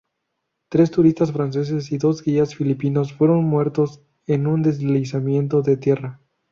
Tres 0.69 0.89
turistas 0.89 1.31
franceses 1.31 1.91
y 1.91 1.99
dos 1.99 2.23
guías 2.23 2.55
filipinos 2.55 3.13
fueron 3.13 3.43
muertos 3.43 4.01
en 4.25 4.47
un 4.47 4.63
deslizamiento 4.63 5.61
de 5.61 5.77
tierra. 5.77 6.19